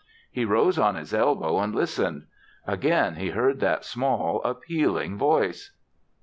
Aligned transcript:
He 0.31 0.45
rose 0.45 0.79
on 0.79 0.95
his 0.95 1.13
elbow 1.13 1.59
and 1.59 1.75
listened. 1.75 2.25
Again 2.65 3.17
he 3.17 3.29
heard 3.29 3.59
that 3.59 3.85
small, 3.85 4.41
appealing 4.43 5.15
voice. 5.19 5.73